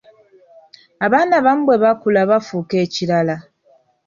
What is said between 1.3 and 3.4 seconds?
abamu bwe bakula bafuuka ekilala.